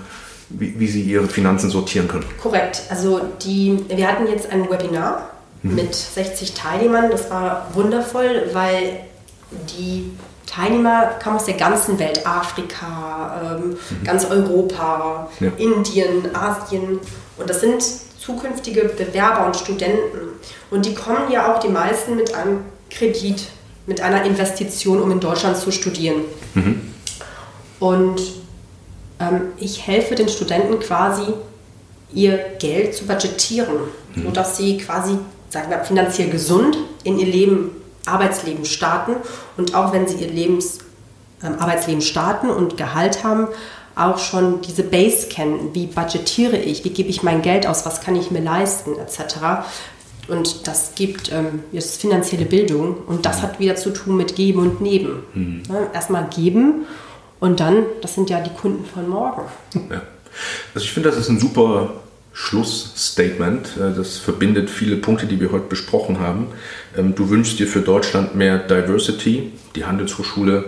[0.58, 2.26] wie, wie sie ihre Finanzen sortieren können.
[2.42, 2.84] Korrekt.
[2.90, 5.30] Also die, wir hatten jetzt ein Webinar
[5.64, 5.76] mhm.
[5.76, 7.12] mit 60 Teilnehmern.
[7.12, 9.02] Das war wundervoll, weil
[9.78, 10.12] die
[10.46, 14.04] Teilnehmer kamen aus der ganzen Welt, Afrika, ähm, mhm.
[14.04, 15.52] ganz Europa, ja.
[15.58, 17.00] Indien, Asien.
[17.38, 17.84] Und das sind
[18.20, 20.30] zukünftige Bewerber und Studenten.
[20.70, 22.60] Und die kommen ja auch die meisten mit einem
[22.90, 23.44] Kredit,
[23.88, 26.22] mit einer Investition, um in Deutschland zu studieren.
[26.54, 26.82] Mhm.
[27.80, 28.22] Und
[29.58, 31.34] ich helfe den Studenten quasi,
[32.14, 33.76] ihr Geld zu budgetieren,
[34.16, 34.24] mhm.
[34.24, 35.18] sodass sie quasi,
[35.50, 37.72] sagen wir, finanziell gesund in ihr Leben,
[38.06, 39.16] Arbeitsleben starten
[39.58, 40.80] und auch wenn sie ihr Lebens,
[41.44, 43.48] ähm, Arbeitsleben starten und Gehalt haben,
[43.96, 45.70] auch schon diese Base kennen.
[45.74, 46.84] Wie budgetiere ich?
[46.84, 47.86] Wie gebe ich mein Geld aus?
[47.86, 48.98] Was kann ich mir leisten?
[48.98, 49.36] Etc.
[50.28, 54.60] Und das gibt ähm, jetzt finanzielle Bildung und das hat wieder zu tun mit Geben
[54.60, 55.24] und Nehmen.
[55.34, 55.64] Mhm.
[55.70, 56.86] Ja, erstmal geben
[57.42, 59.42] und dann, das sind ja die Kunden von morgen.
[59.90, 60.04] Ja.
[60.74, 61.96] Also ich finde, das ist ein super
[62.32, 63.76] Schlussstatement.
[63.78, 66.48] Äh, das verbindet viele Punkte, die wir heute besprochen haben.
[66.96, 69.52] Ähm, du wünschst dir für Deutschland mehr Diversity.
[69.76, 70.66] Die Handelshochschule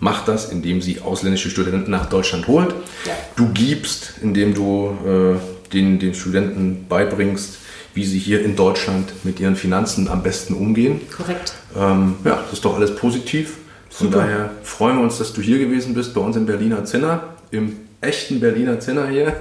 [0.00, 2.74] macht das, indem sie ausländische Studenten nach Deutschland holt.
[3.06, 3.12] Ja.
[3.36, 7.58] Du gibst, indem du äh, den, den Studenten beibringst,
[7.94, 11.00] wie sie hier in Deutschland mit ihren Finanzen am besten umgehen.
[11.16, 11.54] Korrekt.
[11.74, 13.58] Ähm, ja, das ist doch alles positiv.
[13.96, 14.24] Von Super.
[14.24, 17.78] daher freuen wir uns, dass du hier gewesen bist, bei uns im Berliner Zinner, im
[18.02, 19.32] echten Berliner Zinner hier.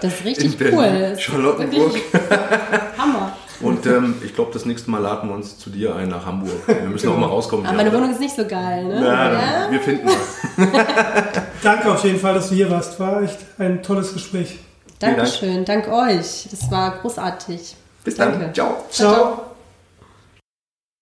[0.00, 1.14] Das ist richtig cool.
[1.18, 1.94] Charlottenburg.
[2.96, 3.36] Hammer.
[3.60, 6.66] Und ähm, ich glaube, das nächste Mal laden wir uns zu dir ein nach Hamburg.
[6.66, 7.66] Wir müssen auch mal rauskommen.
[7.66, 8.98] Aber meine Wohnung ist nicht so geil, ne?
[8.98, 9.70] Na, ja?
[9.70, 10.66] Wir finden was.
[11.62, 12.98] Danke auf jeden Fall, dass du hier warst.
[12.98, 14.58] War echt ein tolles Gespräch.
[15.00, 15.84] Dankeschön, dank.
[15.84, 16.46] dank euch.
[16.50, 17.76] Das war großartig.
[18.04, 18.38] Bis Danke.
[18.38, 18.54] dann.
[18.54, 18.84] Ciao.
[18.90, 19.12] Ciao.
[19.12, 19.47] Ciao.